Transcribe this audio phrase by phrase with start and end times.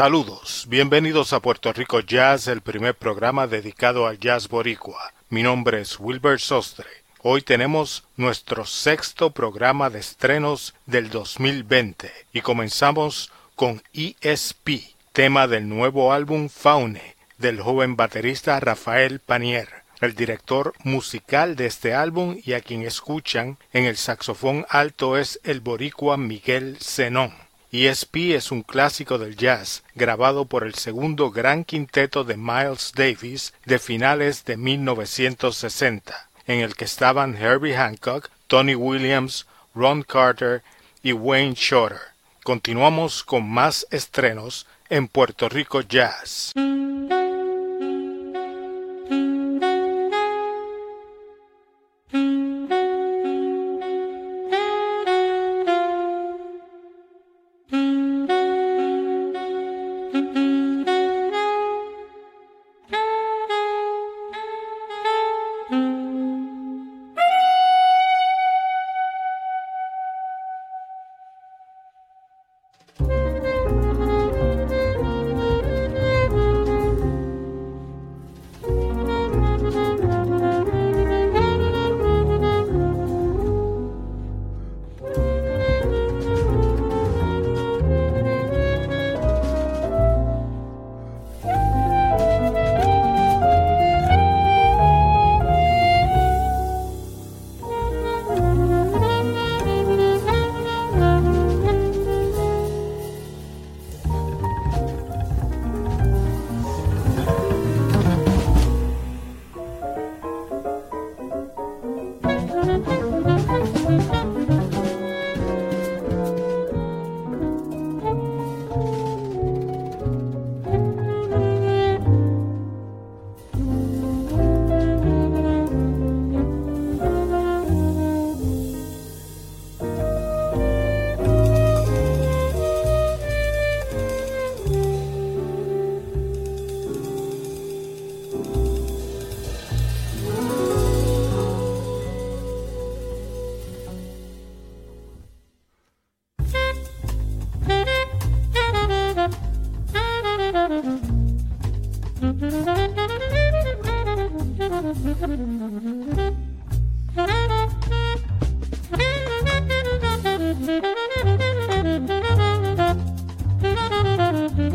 [0.00, 5.12] Saludos, bienvenidos a Puerto Rico Jazz, el primer programa dedicado al jazz boricua.
[5.28, 6.86] Mi nombre es Wilbur Sostre.
[7.20, 15.68] Hoy tenemos nuestro sexto programa de estrenos del 2020 y comenzamos con ESP, tema del
[15.68, 19.68] nuevo álbum Faune del joven baterista Rafael Panier,
[20.00, 25.38] el director musical de este álbum y a quien escuchan en el saxofón alto es
[25.44, 27.49] el boricua Miguel Zenón.
[27.72, 33.54] ESP es un clásico del jazz, grabado por el segundo gran quinteto de Miles Davis
[33.64, 40.62] de finales de 1960, en el que estaban Herbie Hancock, Tony Williams, Ron Carter
[41.02, 42.00] y Wayne Shorter.
[42.42, 46.52] Continuamos con más estrenos en Puerto Rico Jazz.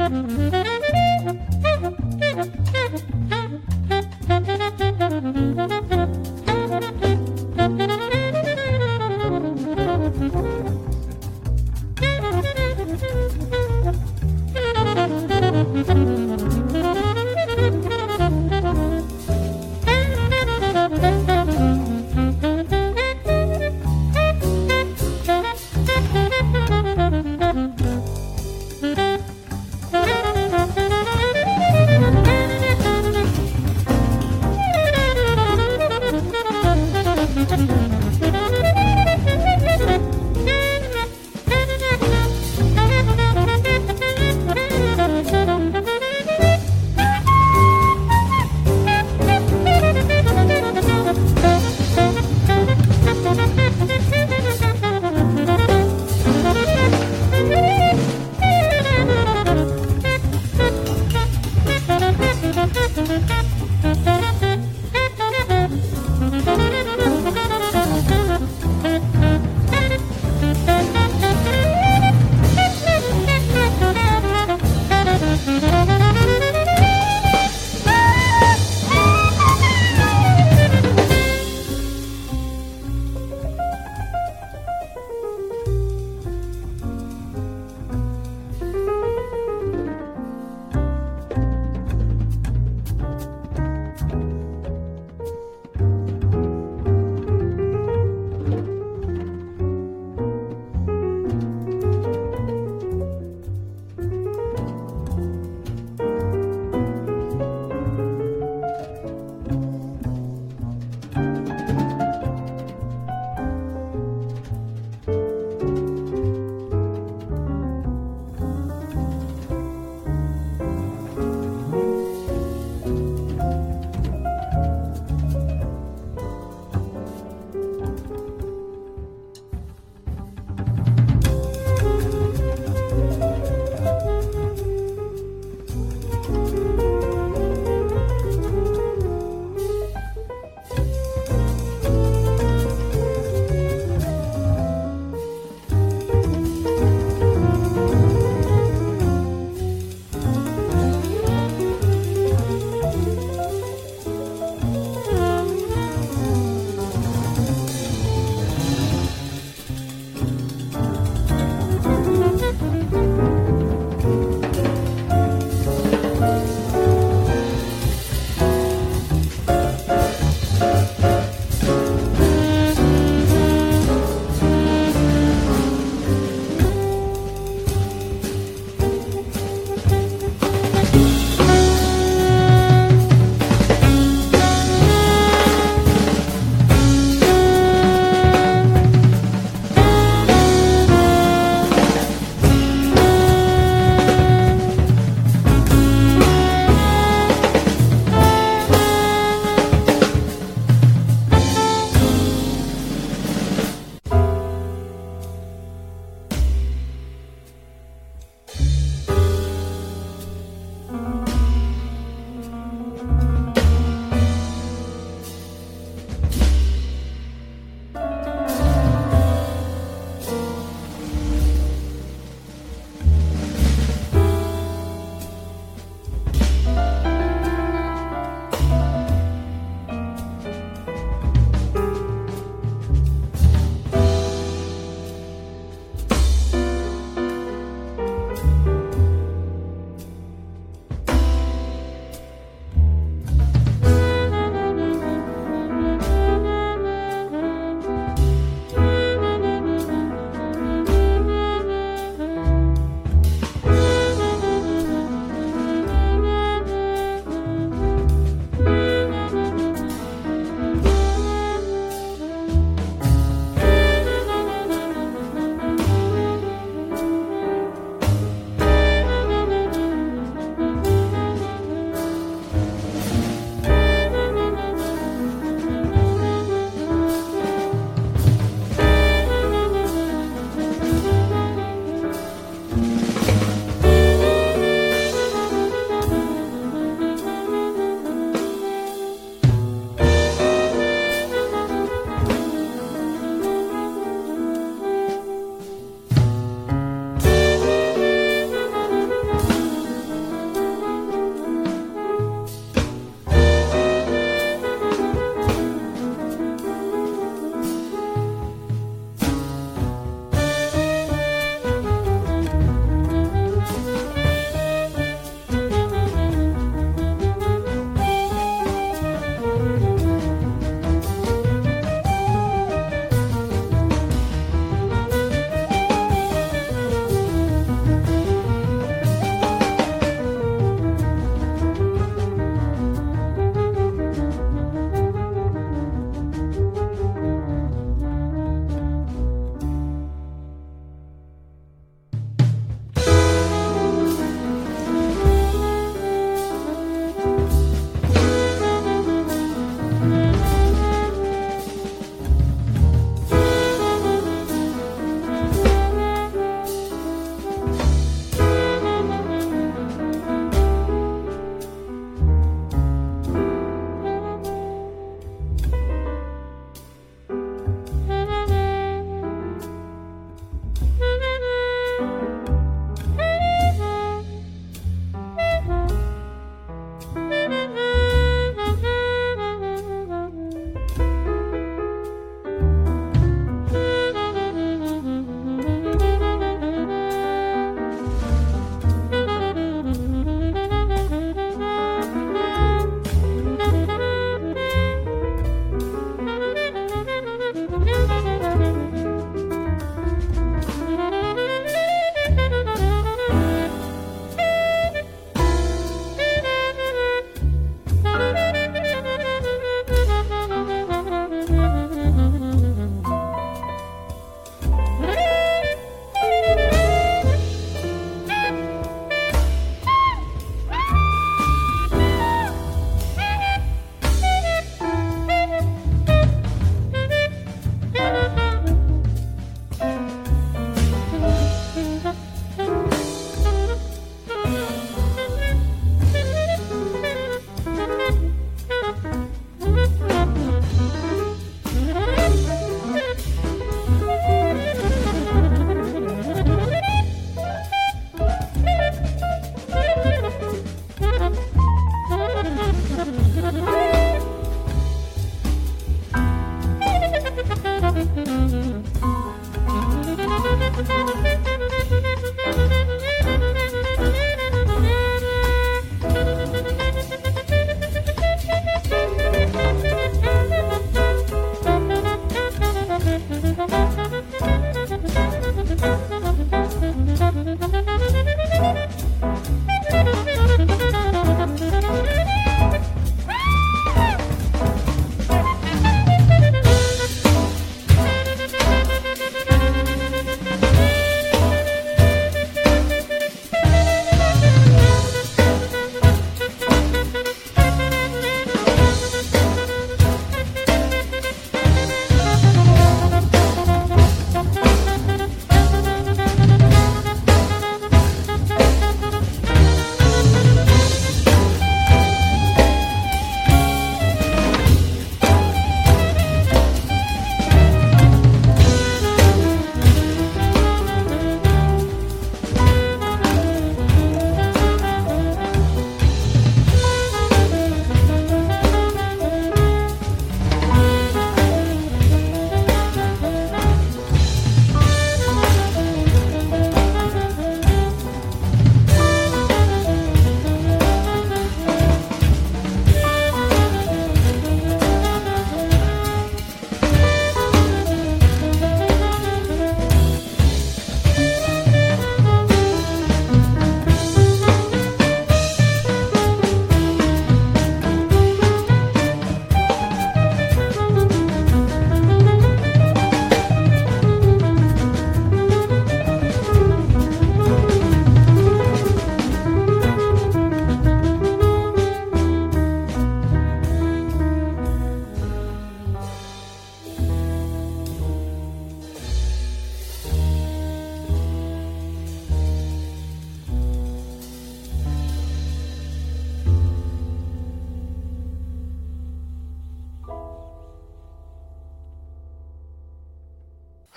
[0.06, 0.65] Mm-hmm.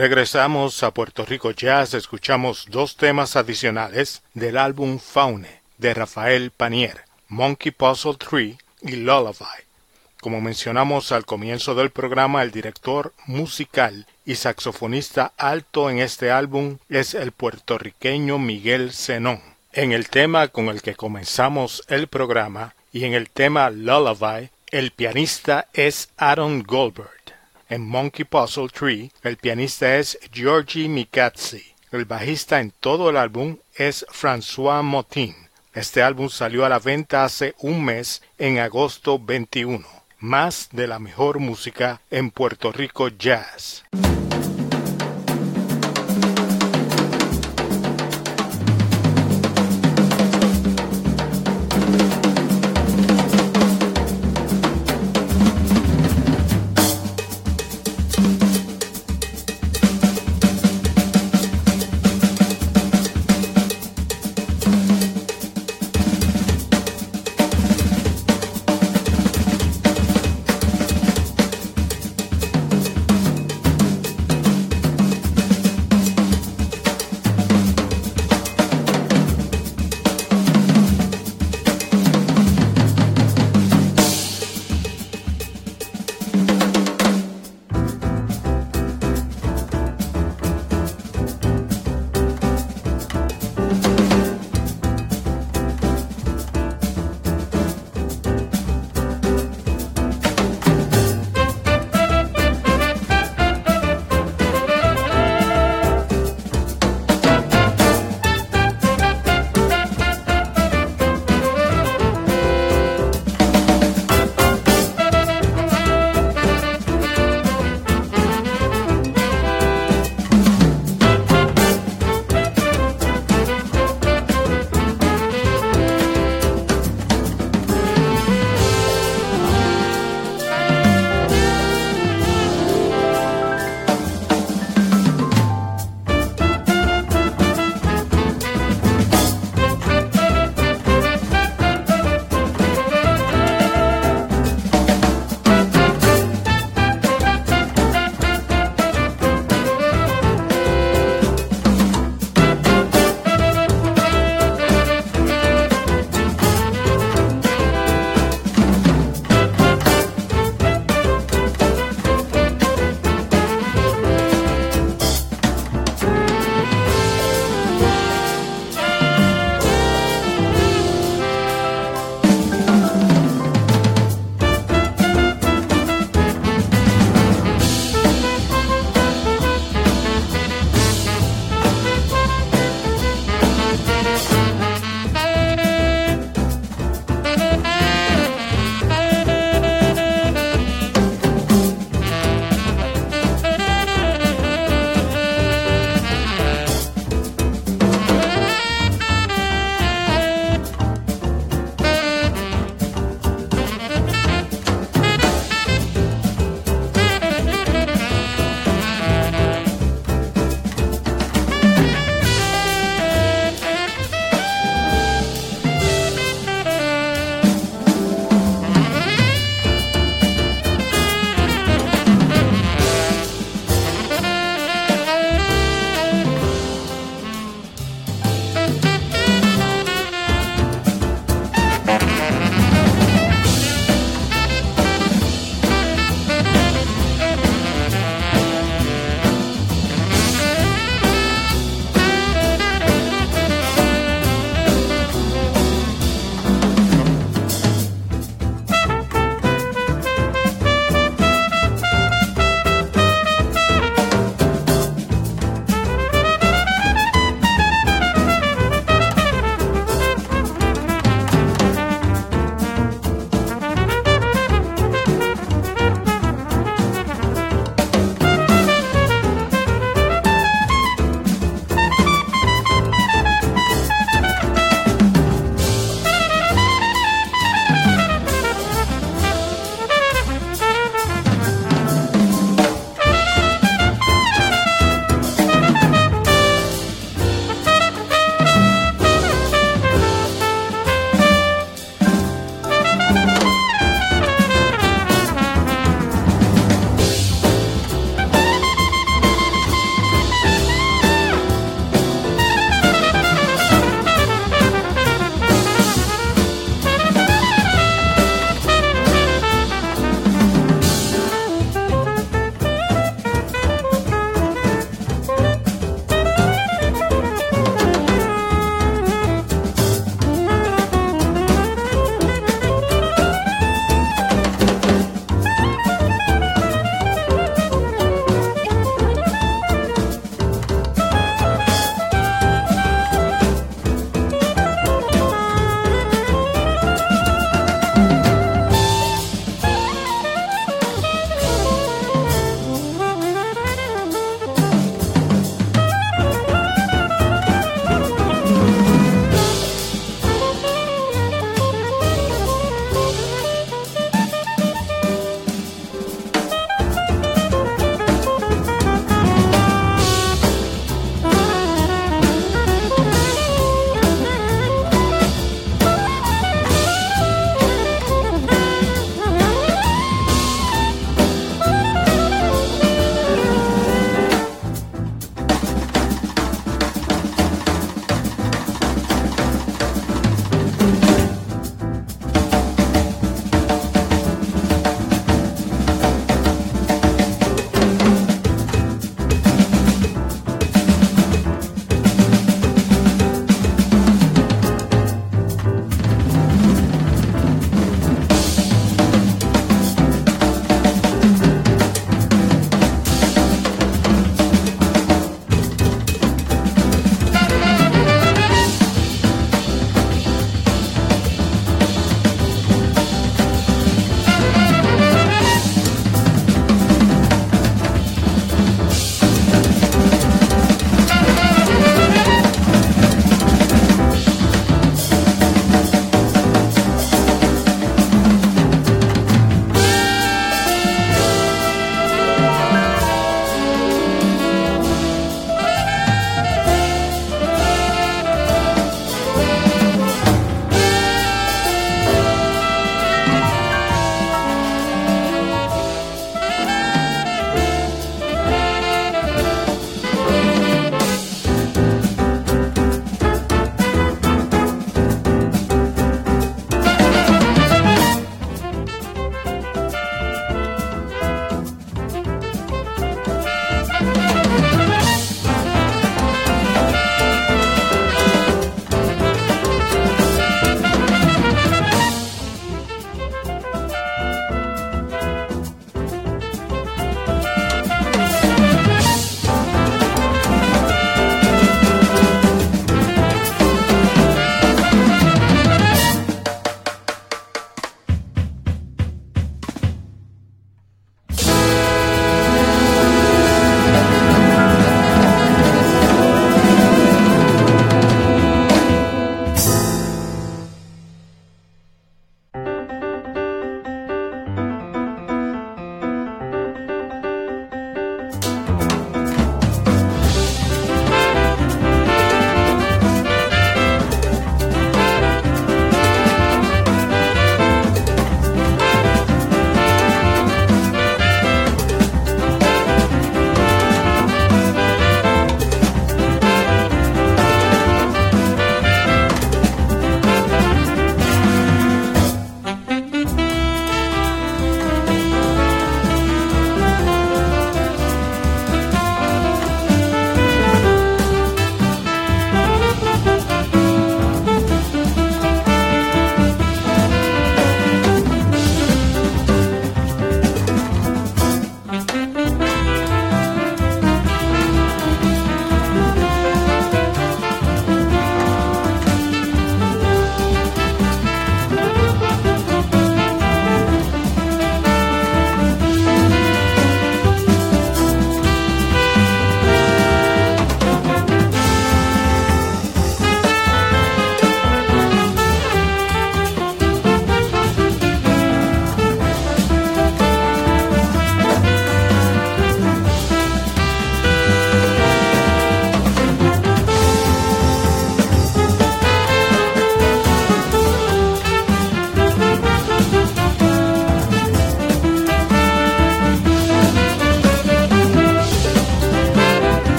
[0.00, 7.02] Regresamos a Puerto Rico Jazz, escuchamos dos temas adicionales del álbum Faune de Rafael Panier,
[7.28, 9.60] Monkey Puzzle 3 y Lullaby.
[10.18, 16.78] Como mencionamos al comienzo del programa, el director musical y saxofonista alto en este álbum
[16.88, 19.42] es el puertorriqueño Miguel Zenón.
[19.74, 24.92] En el tema con el que comenzamos el programa y en el tema Lullaby, el
[24.92, 27.19] pianista es Aaron Goldberg.
[27.70, 31.62] En Monkey Puzzle Tree, el pianista es Georgi Mikatsi.
[31.92, 35.36] El bajista en todo el álbum es François Motin.
[35.72, 39.86] Este álbum salió a la venta hace un mes, en agosto 21.
[40.18, 43.84] Más de la mejor música en Puerto Rico Jazz.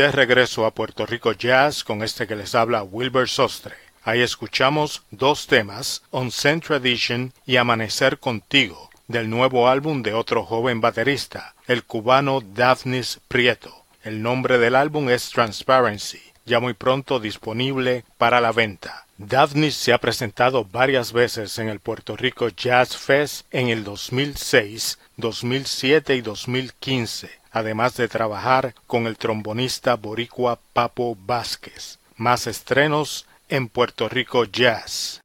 [0.00, 3.74] De regreso a Puerto Rico Jazz con este que les habla Wilbur Sostre.
[4.02, 10.44] Ahí escuchamos dos temas, On Central Tradition y Amanecer Contigo, del nuevo álbum de otro
[10.44, 13.84] joven baterista, el cubano Daphnis Prieto.
[14.02, 19.04] El nombre del álbum es Transparency, ya muy pronto disponible para la venta.
[19.18, 24.98] Daphnis se ha presentado varias veces en el Puerto Rico Jazz Fest en el 2006,
[25.20, 31.98] 2007 y 2015, además de trabajar con el trombonista boricua Papo Vázquez.
[32.16, 35.20] Más estrenos en Puerto Rico Jazz.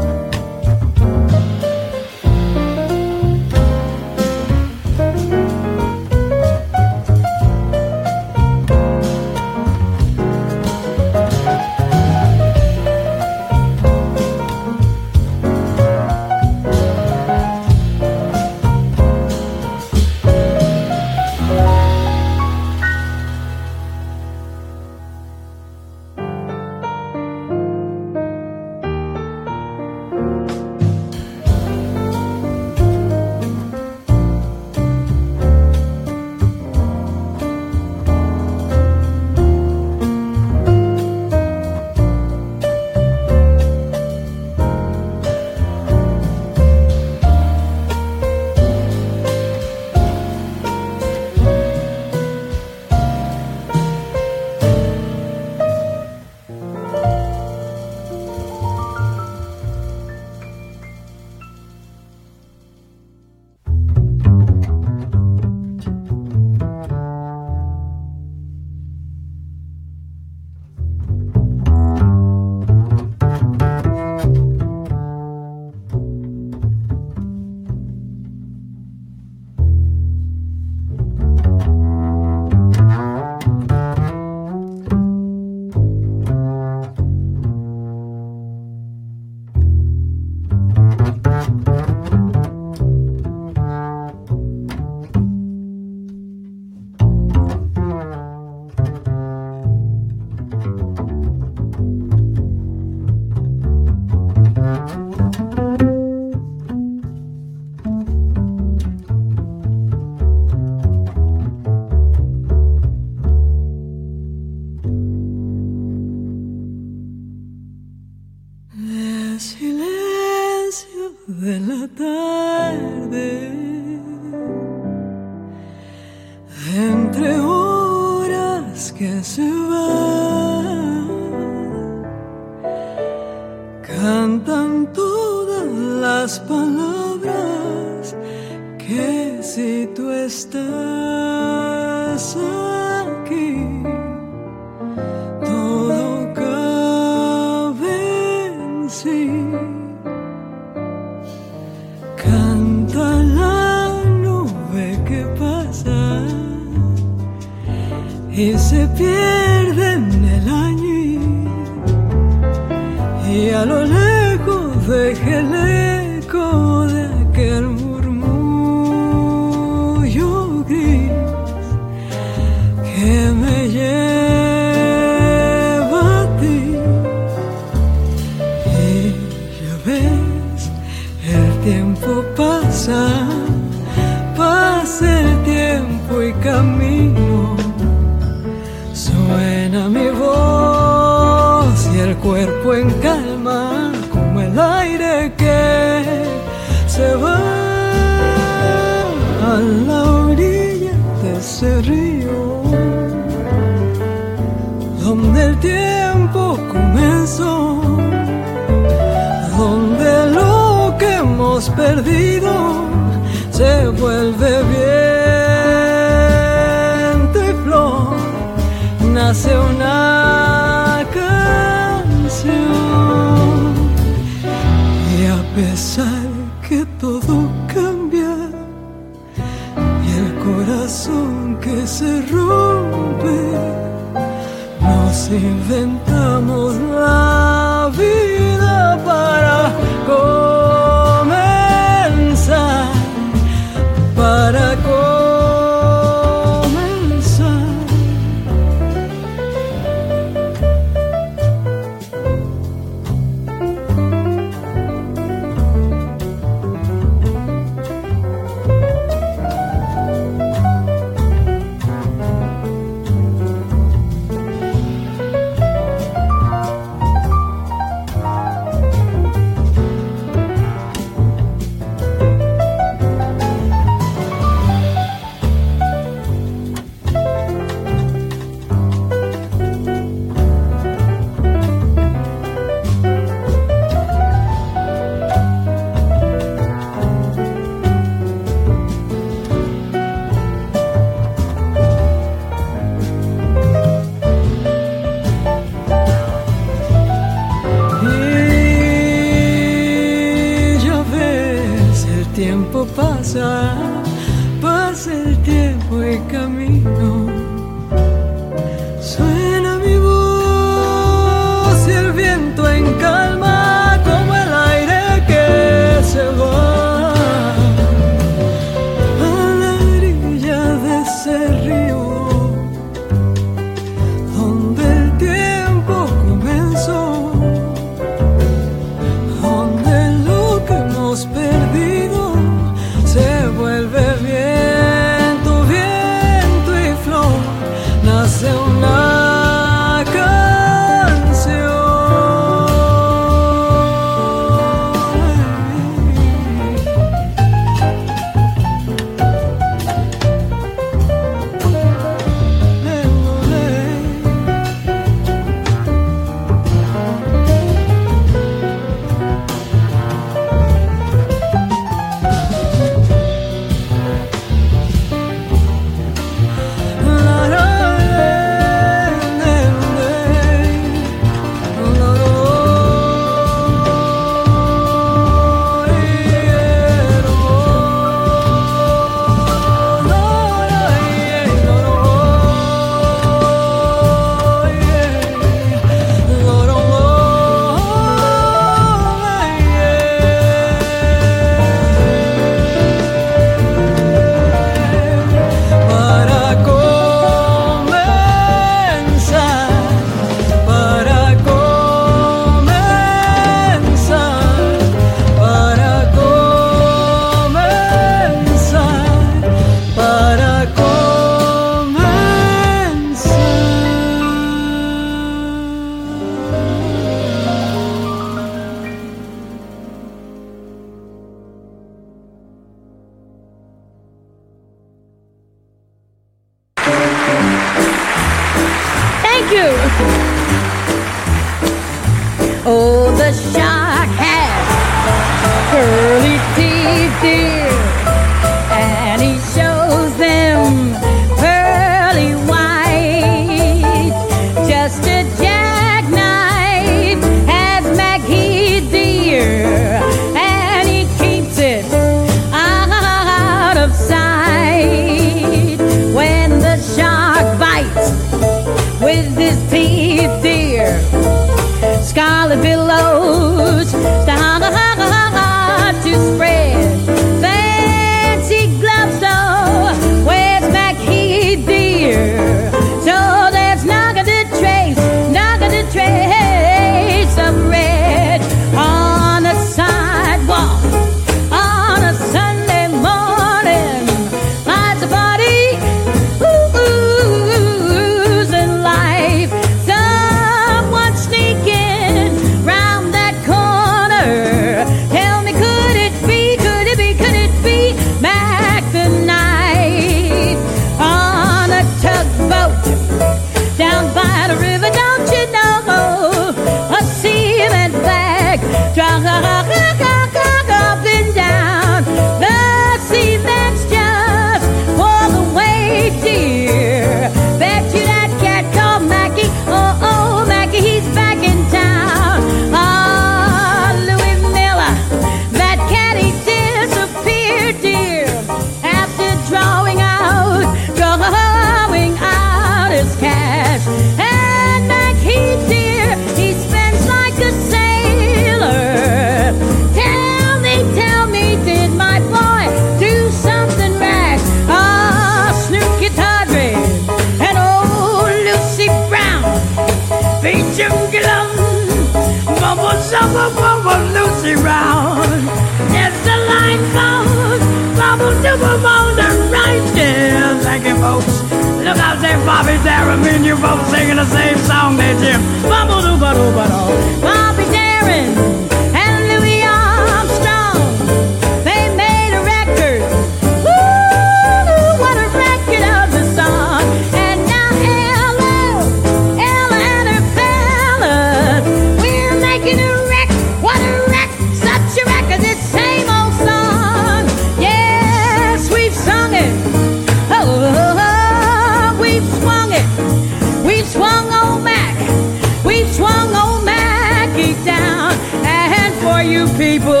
[599.61, 600.00] People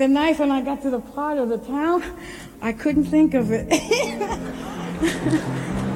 [0.00, 2.02] the Knife, and I got to the part of the town,
[2.62, 3.68] I couldn't think of it.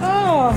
[0.03, 0.53] oh.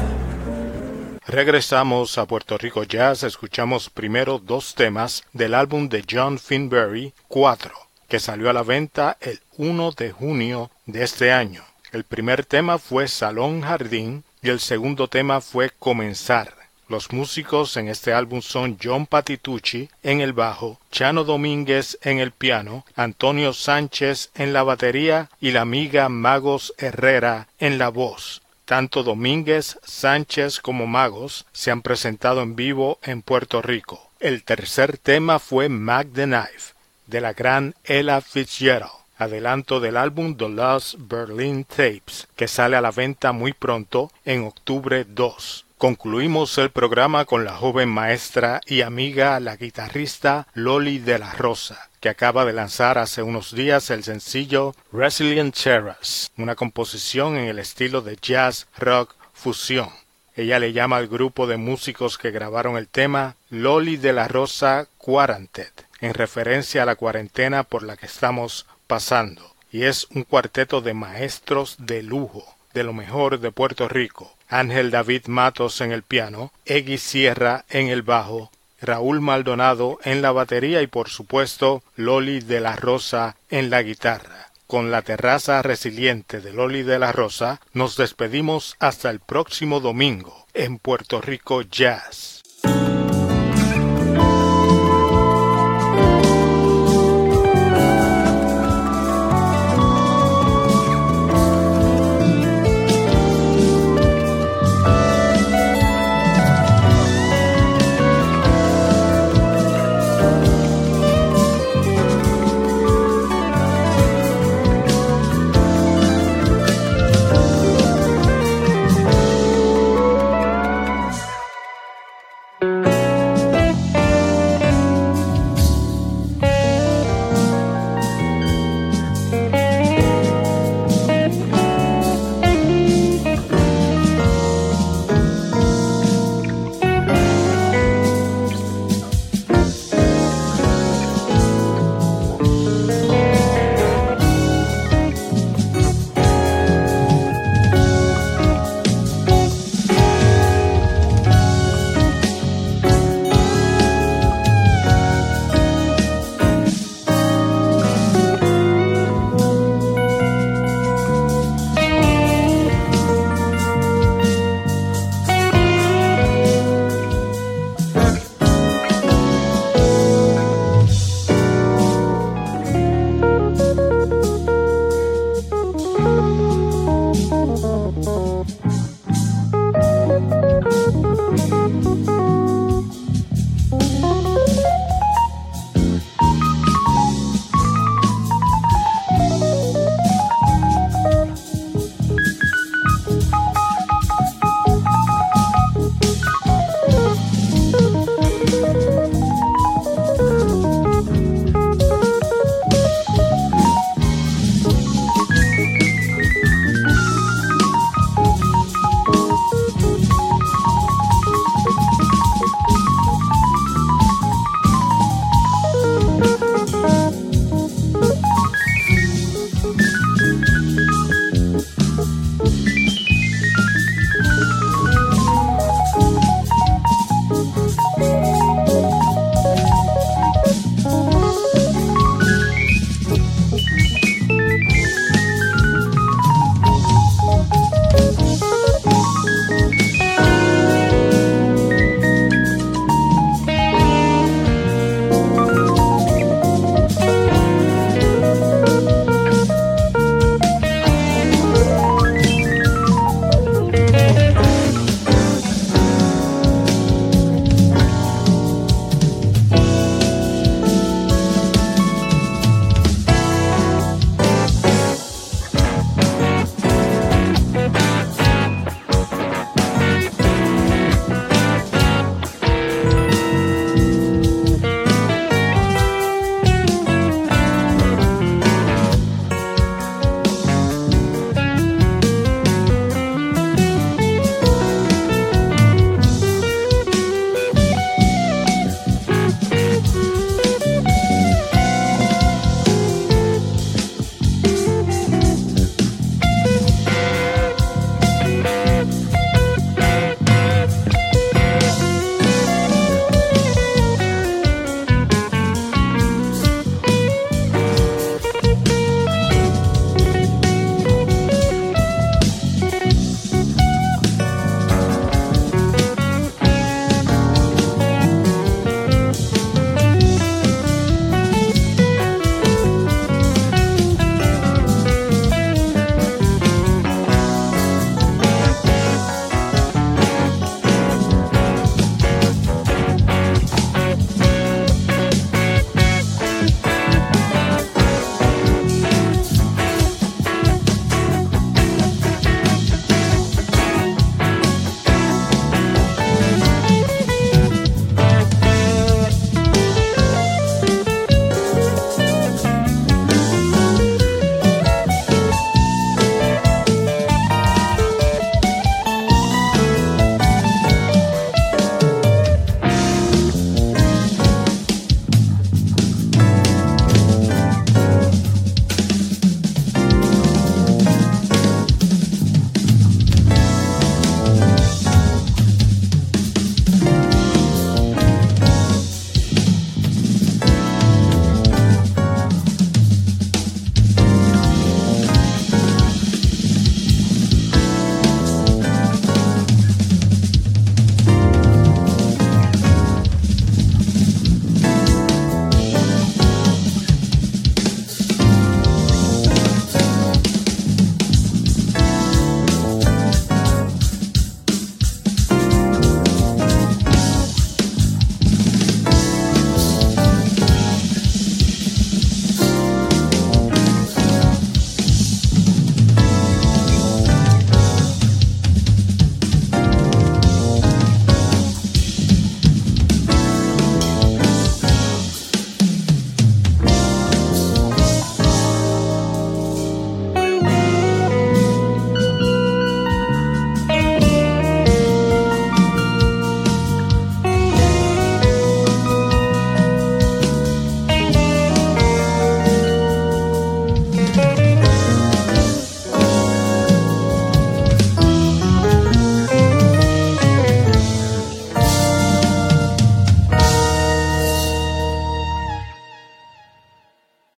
[1.27, 7.71] Regresamos a Puerto Rico Jazz, escuchamos primero dos temas del álbum de John Finbury 4,
[8.09, 11.63] que salió a la venta el 1 de junio de este año.
[11.93, 16.53] El primer tema fue Salón Jardín y el segundo tema fue Comenzar.
[16.89, 22.31] Los músicos en este álbum son John Patitucci en el bajo, Chano Domínguez en el
[22.31, 28.41] piano, Antonio Sánchez en la batería y la amiga Magos Herrera en la voz.
[28.63, 34.09] Tanto Domínguez, Sánchez como Magos se han presentado en vivo en Puerto Rico.
[34.21, 36.73] El tercer tema fue Mac the Knife,
[37.05, 42.81] de la gran Ella Fitzgerald, adelanto del álbum The Lost Berlin Tapes, que sale a
[42.81, 45.66] la venta muy pronto en octubre 2.
[45.77, 51.91] Concluimos el programa con la joven maestra y amiga, la guitarrista Loli de la Rosa,
[51.99, 57.59] que acaba de lanzar hace unos días el sencillo Resilient Terrace, una composición en el
[57.59, 59.89] estilo de jazz rock fusión.
[60.35, 64.87] Ella le llama al grupo de músicos que grabaron el tema Loli de la Rosa
[64.97, 70.81] Quarantet, en referencia a la cuarentena por la que estamos pasando, y es un cuarteto
[70.81, 74.36] de maestros de lujo, de lo mejor de Puerto Rico.
[74.49, 80.31] Ángel David Matos en el piano, Eggy Sierra en el bajo, Raúl Maldonado en la
[80.31, 84.51] batería y por supuesto Loli de la Rosa en la guitarra.
[84.67, 90.45] Con la terraza resiliente de Loli de la Rosa nos despedimos hasta el próximo domingo
[90.53, 92.36] en Puerto Rico Jazz.